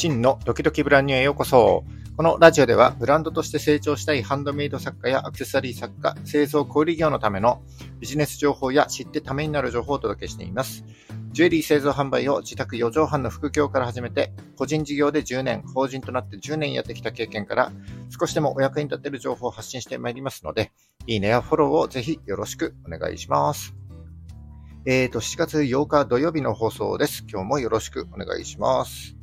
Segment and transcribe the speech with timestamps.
[0.00, 1.84] 真のドキドキブランニューへようこそ。
[2.16, 7.60] このラジオではブランドとして成長したいハンドメイド作家やアクセサリー作家、製造小売業のための
[7.98, 10.86] ビジネス情報や知ってためになる情報をお届けしています。
[11.32, 17.70] ジュエリー製造販売を自宅4畳半の副業から始めて、個人事業で10年、法人となって10年やってきた経験から、
[18.18, 20.72] 少しでもお役に立てる情報を発信してまいりますので、
[21.06, 23.74] いいねやフォローをぜひよろしくお願いします。
[24.86, 27.26] えーと、7月8日土曜日の放送です。
[27.30, 29.19] 今日もよろしくお願いします。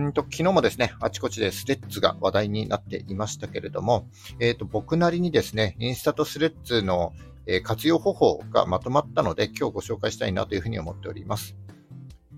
[0.00, 4.08] んと昨日もですね、あちこちでスレッズが話題になっていましたけれども、
[4.40, 7.12] えっ、ー、と、僕なりにですね、インスタとスレッズの、
[7.46, 11.56] え、活用方法がまとまったので、今日ご紹介したいなというふうに思っております。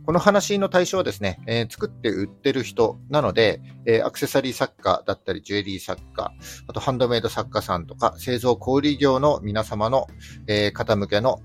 [0.05, 6.32] この話の対象はですね、えー、作って売ってる人なので、えー、アクセサリー作家だったり、ジュエリー作家、
[6.68, 10.07] あとハンドメイド作家さんとか、製造小売業の皆様の、
[10.46, 11.41] えー、方向けの、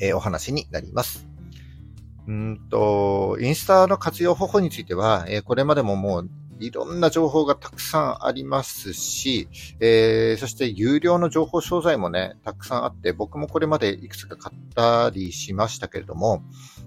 [0.00, 1.33] えお話になります。
[2.26, 9.48] うんと、インスタの活用方法については、えー、これまでももういろんな情報がたくさんありますし、
[9.80, 16.42] えー、そして有料の情報商材もね、たくさんあって、僕もこれまでいくつか買ったりしましたけれども、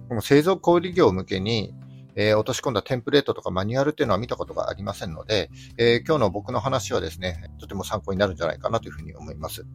[0.10, 1.74] も製造小売業向けに、
[2.16, 9.66] えー、落とし込んだテンプレートとかマニュアルっていうのは見たことがありませんので、えー、今日の僕の話はですね、とても参考になるんじゃないかなというふうに思います。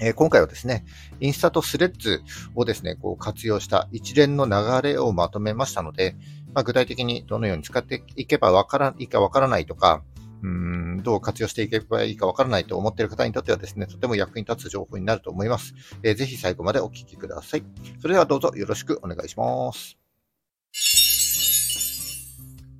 [0.00, 0.84] え、今回はですね、
[1.20, 2.22] インスタとスレッズ
[2.54, 6.16] をですね、こう活用した一連の流れをまとめましたので、
[6.52, 10.02] まあ、具体的にどのように使っていけばわからいいかわからないとか、
[10.42, 15.74] うんどう活用していけばいいかわからないと思っている方にとってはですね、とても役に立つ情報になると思います。
[16.02, 17.64] えー、ぜひ最後までお聞きください。
[18.00, 20.03] それではどうぞよろしくお願いします。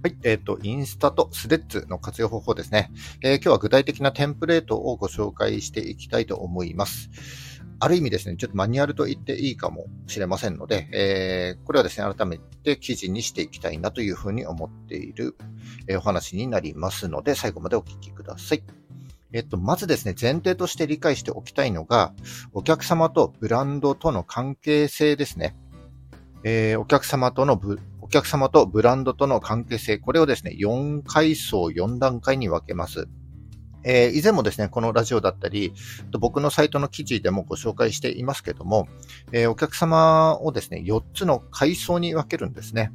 [0.05, 0.17] はい。
[0.23, 2.91] えっ、ー、と、インスタとスレッズの活用方法ですね、
[3.23, 7.09] えー、今日は具体的なテンプレートをご紹介していきたいと思います。
[7.81, 15.37] ある意味ですね、ちょっとマニュアルと言っていいかもしれませんので、えー、これはですね、改めて記事にしていきたいなというふうに思っている、
[15.89, 18.63] えお話になりますので、最後までお聞きください。
[19.33, 22.13] えっと、まずですね、前提として理解しておきたいのが、
[22.53, 25.57] お客様とブランドとの関係性ですね。
[26.45, 27.81] えー、お客様とのブ
[28.15, 33.09] 客様とブランドとの関係性、これをですね、4階層、4段階に分けます。
[33.83, 35.73] えー、以前もですね、このラジオだったり、
[36.19, 38.89] 僕のサイトの記事でもご紹介していますけども、
[39.33, 42.93] えー、お客様をですね、4つの階層に分けるんですね。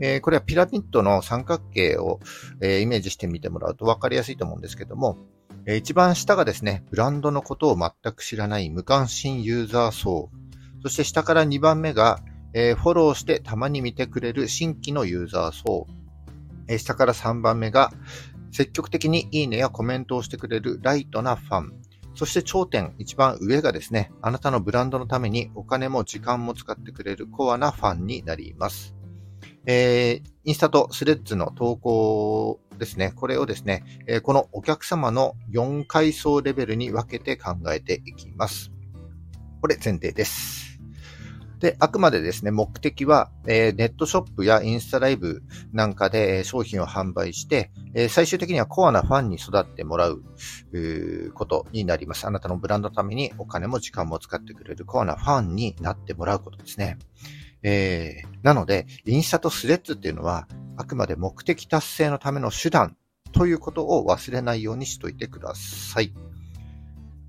[0.00, 2.18] えー、これはピラミッドの三角形を、
[2.60, 5.16] えイメージしてみてもらうと分かりやすいと思うんですけども、
[5.66, 10.30] え一番下がですね、ブランドのことを全く知らない無関心ユーザー層。
[10.82, 12.20] そして下から2番目が、
[12.52, 15.86] えー、フォローしてたまに見てくれる新規のユーザー層。
[16.68, 17.92] えー、下から3番目が、
[18.52, 21.72] 積極的にいいねやコメントをしてくれるライトなファン。
[22.14, 28.94] そして頂点、一番上がですね、あなたのブランドのためにお金も時間も使ってくれるコアなファンになります。
[29.66, 38.72] えー、インスタとスレッズの投稿ですね、これをですね、えー、このお客様の4階層レベルに分けて考えていきます。
[39.60, 40.59] これ前提です。
[41.60, 50.22] で、あくまでですね、目的は、えー、ネットショップやインスタライブなんかで商品を販売して、えー、最終的にはコアなファンに育ってもらう
[51.34, 52.26] ことになります。
[52.26, 56.98] あなたのブランドのためにお金も時間も使ってくれるコアなファンになってもらうことですね。
[57.62, 62.96] えー、なので、インスタとスレッズっていうのは、あくまで目的達成のための手段
[63.32, 66.14] ということを忘れないようにしといてください。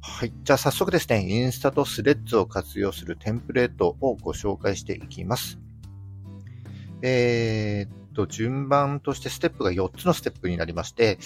[0.03, 0.33] はい。
[0.43, 5.59] じゃあ早速ですね、インスタとスレッズを活用するテンプレートをご紹介していきます。
[7.03, 11.19] えー、っと、順番としてステップが4つのステップになりまして、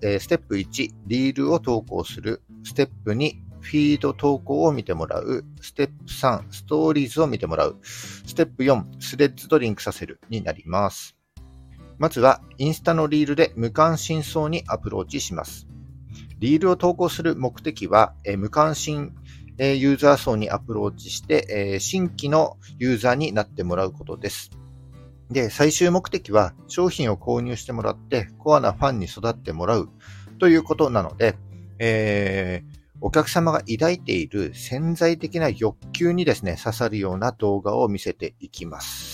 [0.00, 2.42] えステップ1、リールを投稿する。
[2.64, 5.44] ステップ2、フィード投稿を見てもらう。
[5.60, 7.78] ステップ3、ストーリーズを見てもらう。
[7.82, 11.14] ステップ4、スレッズとリンクさせるになります。
[11.98, 15.68] まずは、インスタのリールで無関心層にアプローチします。
[16.44, 19.14] リールを投稿する目的は、え無関心
[19.56, 21.46] えユーザー層にアプローチして、
[21.76, 24.50] え新規のユーザーになってもらうことです。
[25.30, 29.88] で、最終目的は商品を購入してもらってコアなファンに育ってもらう
[30.38, 31.34] ということなので、
[31.78, 39.13] えー、お客様が抱いている潜在的な欲求にですね、刺さるような動画を見せていきます。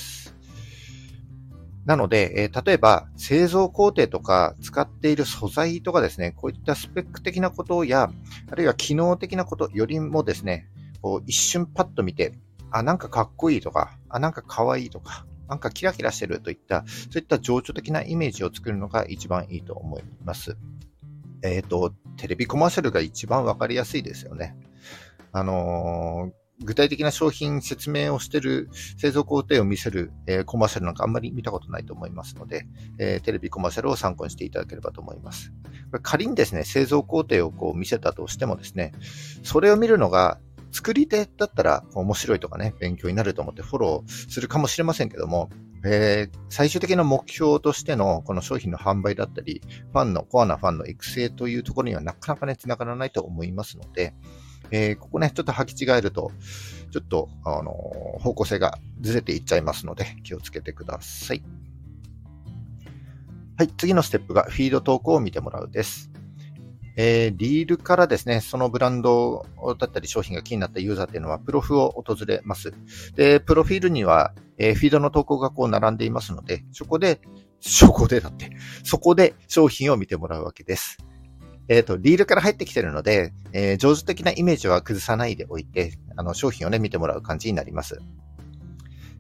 [1.87, 8.11] なので、えー、例えば製造工程とか使っている素材とかですね、こういったスペック的なことや、
[8.51, 10.69] あるいは機能的なことよりもですね、
[11.01, 12.35] こう一瞬パッと見て、
[12.71, 20.57] あ、なんかかっこいいとか、あ、なんかかわいいとか、なんかキラキラしてるといった、そういった情緒的なイメージを作るのが一番いいと思います。
[21.43, 24.55] えっ、ー、と、テレビコマーシャルが一番わかりやすいですよね。
[25.33, 28.69] あのー具体的な商品説明をしてる
[28.99, 32.67] 製造工程を見せる、えー、コマーシャルなんかあんまり見たことないと思いますので、
[32.99, 35.53] えー、テレビコマーシャルを参考にしていただければと思います。
[36.03, 38.93] 仮にですね、製造工程をこう見せたとしてもですね、
[39.43, 40.39] それを見るのが
[40.73, 45.51] 作り手だったら面白いとかね、勉強になると思ってフォローするかもしれませんけども、
[45.85, 49.63] えー、最終的な目標としてのこの商品の販売だったり、
[49.93, 54.15] ファンの、コアなファンの育成というところにはなかなかね、繋がらないと思いますので、
[54.71, 56.33] えー、ここね、ちょっと履き違えると、
[56.91, 57.73] ちょっと、あの、
[58.19, 61.43] 方向性がずれていっちゃいますので、気をつけてください。
[63.57, 66.11] はい、次のステップがフィード投稿を見てもらうです。
[66.97, 69.47] えー、リールからですね、そのブランド
[69.79, 72.73] だったり商品が気になったユーザーっていうのは、プロフを訪れます。
[73.17, 77.21] で、プロフィールには、えー、フィードの投稿がこう並んでいますので、そこで、
[77.61, 78.51] そこでだって、
[78.83, 80.99] そこで商品を見てもらうわけです。
[81.71, 88.01] えっ、ー、と、リールから入ってきてるので、えー、上手的なイメージは崩さないでおいて、あの、商品をね、見てもらう感じになります。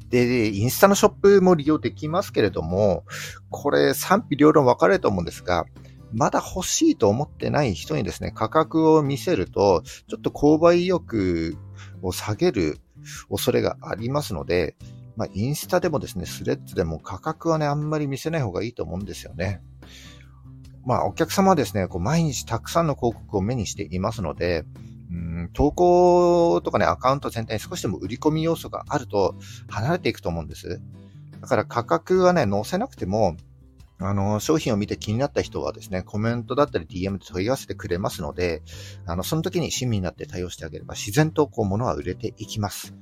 [0.08, 3.05] で、インスタのショップも利用できますけれども、
[3.50, 5.64] これ賛否両論分かれると思うんですが、
[6.12, 11.56] まだ欲しいと思ってない人にですね、価格を見せると、ちょっと購買意欲
[12.03, 12.81] を下げる
[13.31, 14.76] 恐れがありますので、
[15.14, 19.62] まあ、インスタでもですね、スレッズでも価格はね、あんまり見せない方がいいと思うんですよね。
[20.85, 24.65] まあ、お客様はですね、こう毎日たくさんの広告を目にしていますので、
[25.11, 29.35] うん、投稿とかね、アカウント全体に少しでも売り込み要素があると
[29.69, 30.81] 離れていくと思うんです。
[31.41, 33.37] だから価格はね、載せなくても、
[34.03, 38.62] あの、商品を見て気になった人はですね、コメントだったり DM で問い合わせてくれますので、
[39.05, 42.94] あの、その時に親身になって対応してあげれば、自然とこう、物は売れていきます。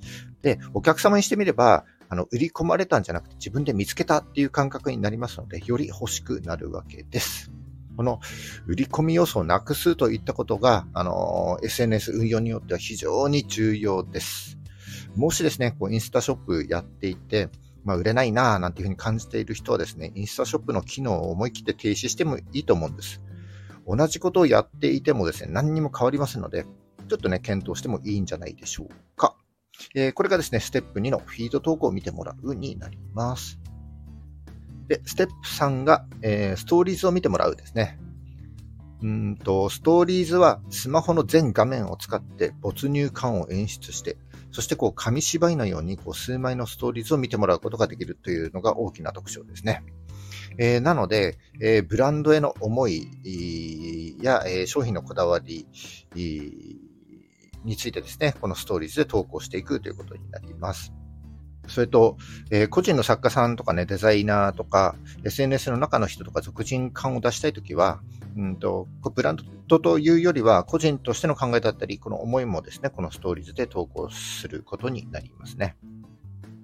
[0.42, 7.52] で、お客様にしてみれば、あの、売り込まれたんじゃなくて自分で見つけたっていう感覚になりますので、より欲しくなるわけです。
[7.98, 8.20] この
[8.68, 14.56] 売り込み要素をなくすといったことが、あの、SNS 運用によっては非常に重要です。
[15.16, 17.48] もしですね、こうインスタショップやっていて、
[17.82, 23.20] まあ、売れないなぁなんていうふうに感じている人はですね、インスタショップの機能を思い切って停止してもいいと思うんです。
[23.84, 26.66] 同じことをやっていてもですね、何にも変わりませんので、
[27.08, 29.34] ちょっとね、検討してもいいんじゃないでしょうか。
[29.96, 33.58] えー、これがですね、ステップ2のフィード投稿を見てもらうになります。
[34.88, 37.98] で、ステップ3が、えー、ストーリーズを見てもらうですね。
[39.00, 44.16] うんと、ストーリーズはスマホの全画面を使って没入感を演出して、
[44.50, 49.84] そしてこう紙芝居のようにこう数枚のストーリーズを見てもらうことができるというのが大きな特徴ですね。
[50.56, 53.06] えー、なので、えー、ブランドへの思い
[54.20, 55.68] や、えー、商品のこだわり
[57.64, 60.92] についてですね、このストーリーズで投稿していくということになります。
[61.68, 62.16] それと、
[62.50, 68.00] えー、個人の作家さんとかね、デザイナーとか、SNS の中の人とか、俗人感を出したいときは、
[68.36, 69.36] うんと、ブラン
[69.66, 75.76] ドというよりは、個人としての考えだったり、この思いもですね、このストーリーズで投稿することになりますね。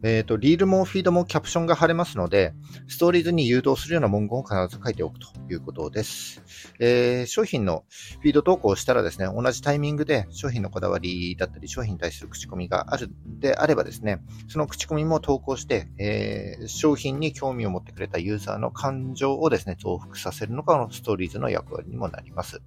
[0.04, 2.52] えっ、ー、と、リールもフィードもキャプションが貼れますので、
[2.88, 6.42] ストーリーズに誘導するような文言を必ず書いておくということです。
[6.78, 7.84] えー、商品の
[8.20, 13.08] フィード投稿をしたらですね、同じタイミングで商品のこだわりだったり、商品に対する口コミがある
[13.38, 22.60] であればですね、その口コミも投稿して、えー、商品に興味を持ってくれたユーザーの感情をですね、増幅させるのが、このストーリーズの役割にもなります。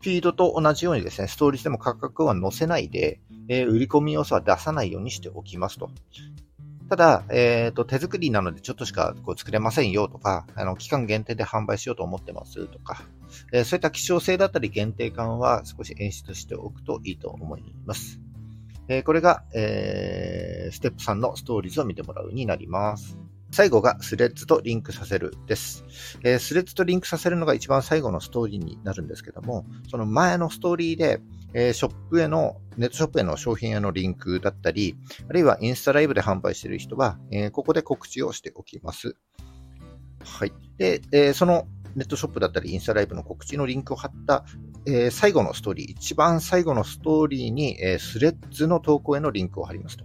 [0.00, 5.90] フィードと同じようにですね、ストーリーズでも価格は載せないで、えー、売り込み要素は出さないようにしておきますと。
[6.88, 13.02] ただ、えっ、ー、と、手作りなのでちょっとしかこう作れませんよとか、あの、期間限定で販売しようと思ってますとか、
[13.52, 18.20] えー、そういった希少性だったり限定感は少し演出しておくといいと思います。
[18.88, 23.18] えー、これが、えー、ステップ3のストーリーズを見てもらうになります。
[23.54, 25.84] 最後がスレッズとリンクさせるです。
[26.24, 31.20] えー、スレッズとリンクさせるのが一番最後のストーリーになるんですけども、その前のストーリーで、
[31.52, 34.96] えー、ショップへの、ネットショップへの商品へのリンクだったり、
[35.28, 39.14] あるいはインスタライブで販売している人は、えー、ここで告知をしておきます。
[40.24, 40.52] はい。
[40.76, 44.44] で、えー、そのネットショップだったりインスタライブの告知のリンクを貼った、
[44.84, 50.04] え、最後のストーリー、一番最後のストーリーに、えー、スレッズの投稿へのリンクを貼りますと。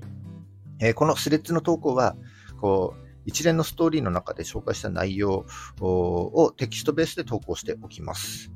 [0.79, 2.15] え、このスレッズの投稿は、
[2.61, 5.45] こう、一連のストーリーの中で紹介した内容
[5.79, 8.51] をテキストベースで投稿しておきます。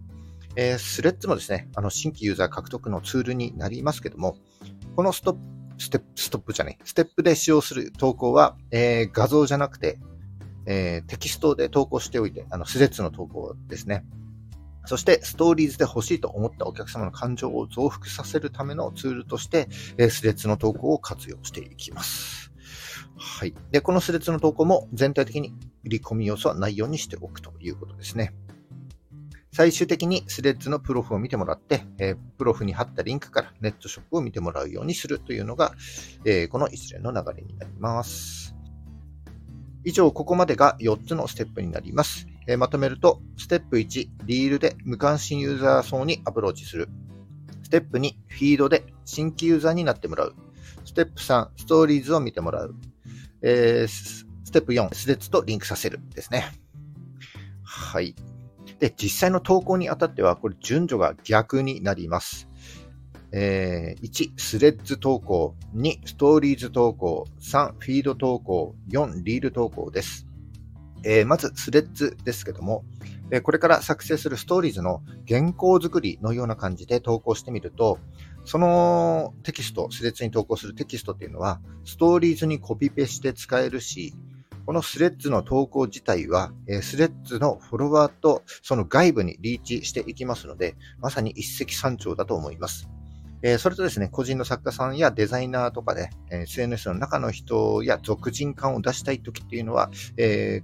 [0.55, 4.37] えー、スレッズもですね、あの、新規ユーザー獲得のツールになりますけども、
[4.95, 5.39] このストップ、
[5.77, 9.99] ステップ、ストップじゃない、ステップで使用する投稿は、えー、画像じゃなくて、
[10.65, 14.05] えー、テキストで投稿しておいて、あの、スレッズの投稿ですね。
[14.85, 22.52] そして、ストーリーズで欲しいと思ったお客様の感情を増幅させるためのツールとして、え、スレッズの投稿を活用していきます。
[23.17, 23.53] はい。
[23.71, 25.53] で、このスレッズの投稿も全体的に
[25.83, 28.33] 売り込み要素はないようにしておくということですね。
[29.55, 35.73] 最終的にスレッズのプロフを見てもらって、えー、プロフに貼ったリンクからネットショップを見てもらうようにするというのが、
[36.25, 38.55] えー、この一連の流れになります。
[39.85, 42.25] 以上、ここまでが4つのステップになります。
[42.47, 46.89] えー、まとめると、ステップ1、リールで無関心ユーザー層にアプローチする。
[47.61, 50.35] ステップ2、フィードで新規ユーザーになってもらう。
[50.83, 52.75] ステップ3、ストーリーズを見てもらう。
[53.43, 56.45] えー、ステップ4、スレッズとリンクさせるですね。
[57.63, 58.15] はい。
[58.79, 62.47] で、実際の投稿にあたっては、これ順序が逆になります。
[63.31, 65.55] えー、1、スレッズ投稿。
[65.75, 67.25] 2、ストーリーズ投稿。
[67.41, 68.75] 3、フィード投稿。
[68.89, 70.27] 4、リール投稿です。
[71.03, 72.85] えー、まず、スレッズですけども、
[73.41, 77.97] これから作成するストーリーズの原稿作りのような感じで投稿してみると、
[78.45, 84.13] そのテキスト、スレッズに投稿するテキストっていうのは、ストーリーズにコピペして使えるし、
[84.65, 92.87] このスレッズの投稿自体は、スレッズのフォロワーとその外部にリーチしていきますので、まさに一石三鳥だと思います。
[93.59, 99.91] それとですね、個人の作家さんやデザイナーとかで、SNS の中の人や俗人感を出したい時っていうのは、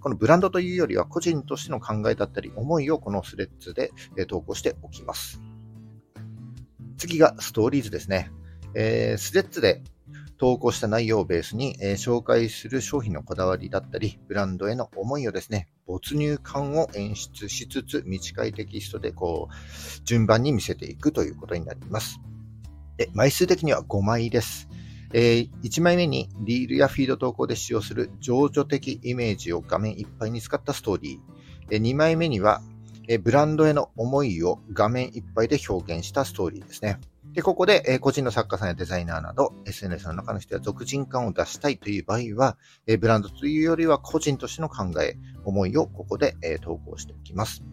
[0.01, 3.91] このブランドというよりは個人としての考えだったり、思いをこのスレッズで
[4.27, 5.41] 投稿しておきます。
[6.99, 8.31] 次がストーリーズですね
[8.75, 9.15] え。
[9.17, 9.81] スレッズで
[10.37, 22.19] 投稿した内容をベースに、えー、紹介する商品のこだわりだったり、ブランドへの思いをですね、没入感を演出しつつ、短いテキストでこう、順番に見せていくということになります。
[22.97, 24.69] で、枚数的には5枚です。
[25.11, 31.19] えー、1枚目にリールやフィード投稿で使用する情緒的イメージを画面いっぱいに使ったストーリー。
[31.71, 32.61] えー、2枚目には、
[33.11, 36.99] え、ブランドへの思いを画面いっぱいで表現したストーリーですね。
[37.33, 47.63] で、ここで、え、個人の作家さんやデザイナーなど、SNS の中の人や俗人感を出したいという場合は、え、ブランドというよりは個人としての考え、思いをここで、え、投稿しておきます。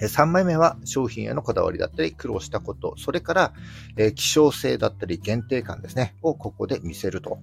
[0.00, 3.52] 3枚目は商品へのこだわりだったり、苦労したこと、それから、
[3.96, 7.38] え希少性だったり限定感ですね、をここで見せると。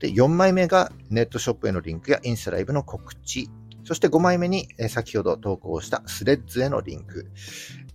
[0.00, 3.48] で、4枚目がネットショップへのリンクやインスタライブの告知。
[3.84, 7.30] そして5枚目に、え先ほど投稿したスレッズへのリンク。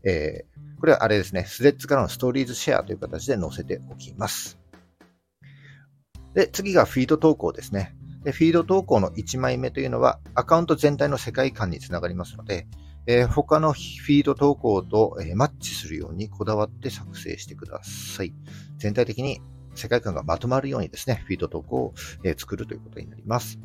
[0.04, 4.58] えーこれはあれですね、スレッズからのストーリーズシェアという形で載せておきます。
[6.34, 7.96] で、次がフィード投稿ですね。
[8.24, 12.68] で、フィード投稿の1枚目というのは、アカウント全体の世界観につながりますので、
[13.08, 18.34] えー、他のフィード投稿と、えー、マッチするようにこだわって作成してください。
[18.78, 19.42] 全体的に
[19.76, 21.94] 世界観がまとまるようにですね、フィード投稿を、
[22.24, 23.60] えー、作るということになります。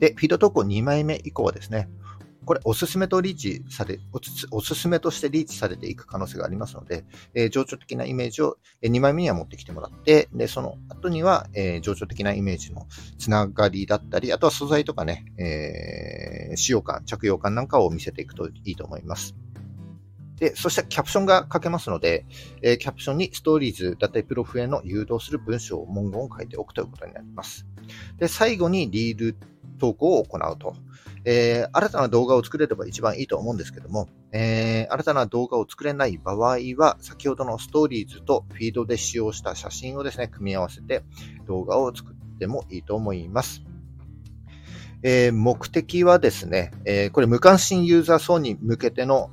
[0.00, 1.88] で、フィード投稿2枚目以降はですね、
[2.44, 4.00] これおすすめとリーチされ、
[4.50, 7.04] おすすめとしてリーチされていく可能性がありますので、
[7.34, 12.86] えー、情緒的なイメージを2枚目には持ってきてもらって、で、その後には、えー、情緒的なイメージの
[13.18, 19.36] つながりだったり、あとは素材とかね、えー、使用感、着用感なんかを見せていくといいと思います。
[20.40, 22.24] で、そしてキャプションが書けますので、
[22.62, 27.66] えー、キャプションにストーリーズだったりプロフへの誘導する文章、文言を書いておくということになります。
[28.18, 29.36] で、最後にリール
[29.80, 30.76] 投稿を行うと。
[31.24, 41.02] えー、新たな動画を作れれば一番いいと思うんですけども、えー、新たな動画を作れない場合は、先ほどのストーリーズとフィードで使用した写真をですね、組み合わせて
[41.46, 43.62] 動画を作ってもいいと思います。
[45.02, 49.30] えー、目的はですね、えー、これ無関心ユーザー層に向けての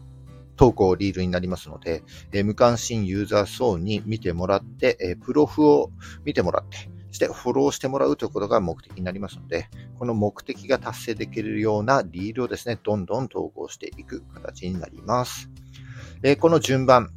[0.55, 5.91] 投稿リールになりますので、えー、無関心ユーザー層に見てもらって、えプロフを
[6.25, 15.50] 見てもらって、してフォローしてもらうということが目的になりますので、この目的が達成できるようなリールをですね、どんどん投稿していく形になります。
[16.21, 17.09] え、この順番、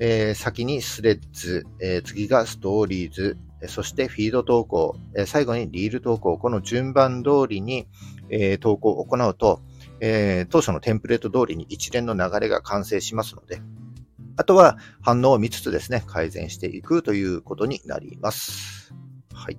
[0.00, 7.86] えー、先にスレッズ、えー、次がストーリーズ、そしてフィード投稿、え最後にリール投稿、この順番通りに、
[8.28, 9.62] え投稿を行うと、
[10.00, 13.62] え当初のテンプレート通りに一連の流れが完成しますので、
[14.36, 18.94] あとは反応を見つつですね、改善していくということになります。
[19.44, 19.58] はい。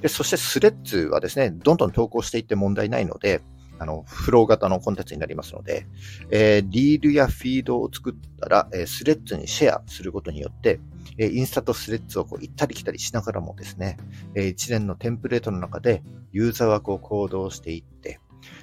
[0.00, 3.42] で、そしてスレッズはですね、どんどん投稿していって問題ないので、
[3.78, 5.86] あの、フロー型のコンテンツになりますので、
[6.30, 10.80] えー、リールやフィードを作ったら、えー、スレッズにシェアすることによって、
[11.18, 13.98] えー、インスタとスレッズをこう行ったり来たりしながらもですね、
[14.34, 18.18] えー、一連のテンプレートの中でユーザーはこう行動していって、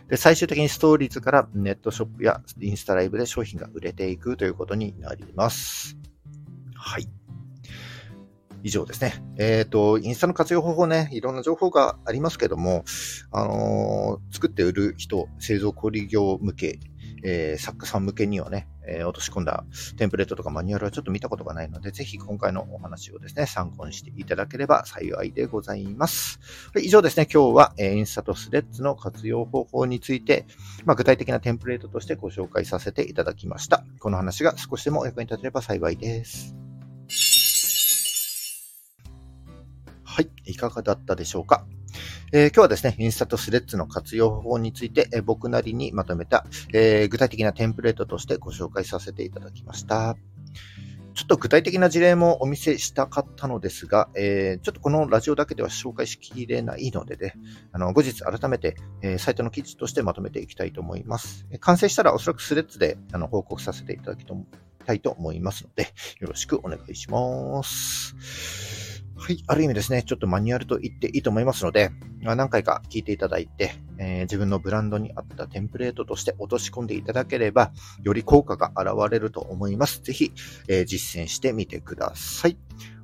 [0.10, 5.98] で、最終的にストーリーズからネットショップやインスタライブで商品が売れていくということになります。
[6.76, 7.08] はい。
[8.66, 9.14] 以上ですね。
[9.38, 12.84] えっ、ー、と、インスタの活用方法ね、いろんな情報がありますけども、
[13.32, 16.80] あのー、作って売る人、製造小売業向け、
[17.24, 19.66] えー、作家さん向けにはね、え、落とし込んだ
[19.98, 26.40] テンプレートとかマニュアルはちょっと見たことがないので、ぜひ今回のお話をですね、参考にしていただければ幸いでございます。
[26.74, 30.48] はい、以上ですね、今日は、えー、インスタとスレッズの活用方法について、
[30.86, 33.86] まあ、具体的なテンプレートとしてご紹介させていただきました。
[34.00, 36.65] この話が少しでもお役に立てれば幸いです。
[40.16, 41.66] はい、いかがだったでしょうか？
[42.32, 50.16] えー、今日はですね、インスタとスレッズの活用法について、えー、僕なりにまとめた、えー、具体的なテンプレートとしてご紹介させていただきました。
[51.16, 57.34] ちょっと具体的な事例もお見せしたかったのですが、えー、ちょっとこのラジオだけでは紹介しきれないのでね、
[57.74, 61.46] あの、後日改めて、えー、サイトの記事としてまとめていきたいと思います。
[61.60, 64.26] 完成したらおそらくスレッズであの報告させていただき
[64.86, 68.85] たいと思いますので、よろしくお願いします。
[69.18, 69.44] はい。
[69.48, 71.90] ある意味ですね、ちょっとマニュアルと言っていいと思いますので、
[72.22, 77.72] 何回か聞いていただいて、えー、自分のブランドに合ったテンプレートとして落とし込んでいただければ、
[78.04, 80.02] より効果が現れると思います。
[80.04, 80.34] ぜひ、
[80.68, 82.58] えー、実践してみてください。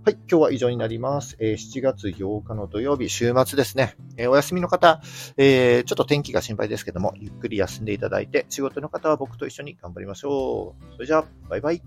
[0.04, 0.18] はい。
[0.30, 1.38] 今日は以上になります。
[1.40, 3.96] えー、7月8日の土曜日、週末ですね。
[4.18, 5.02] えお休みの方、
[5.38, 10.94] えちょっと天気が心配ですけども、ゆっくり休んでいただいて、仕事の方は僕と一緒に頑張りましょう。
[10.96, 11.82] それじゃあ、バイバイ。